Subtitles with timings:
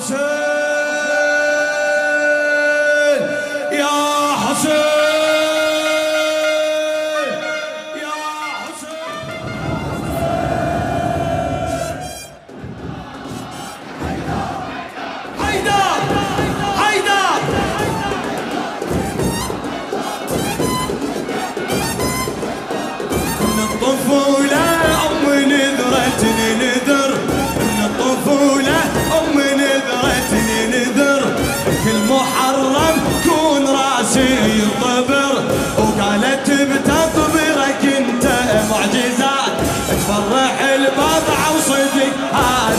[0.00, 0.49] Joseph.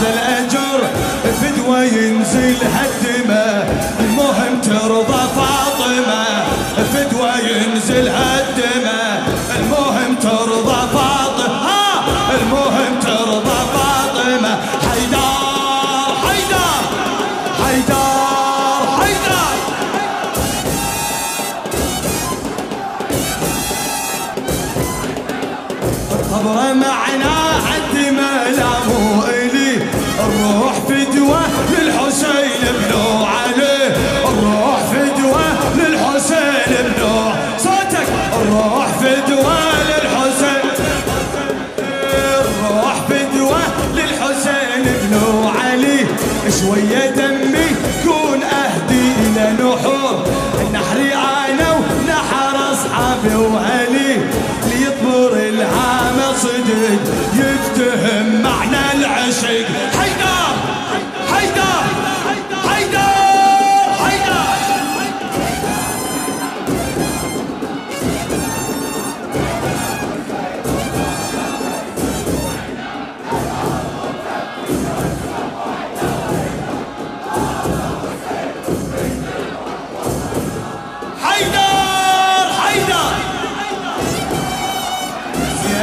[0.00, 0.18] ينزل
[28.88, 29.72] مو إلي.
[30.24, 33.88] الروح فدوة للحسين بنو عليه
[34.28, 35.44] الروح فدوة
[35.76, 38.08] للحسين بنو صوتك.
[38.42, 40.64] الروح فدوة للحسين.
[41.78, 43.60] الروح فدوة
[43.94, 44.82] للحسين
[45.56, 46.06] علي.
[46.60, 47.39] شوية دمي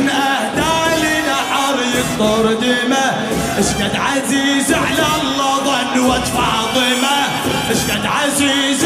[0.00, 3.06] زين اهدى لنا حر يقطر دمه
[3.58, 7.18] اشقد عزيز على الله ظنوة فاطمة.
[7.70, 8.79] اشقد عزيز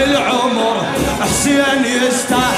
[0.00, 0.82] يستاهل عمر
[1.20, 2.49] حسين يستاهل.